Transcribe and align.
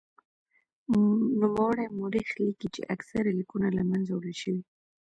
نوموړی 1.39 1.85
مورخ 1.97 2.29
لیکي 2.45 2.67
چې 2.75 2.81
اکثر 2.95 3.23
لیکونه 3.37 3.67
له 3.77 3.83
منځه 3.89 4.11
وړل 4.13 4.35
شوي. 4.41 4.61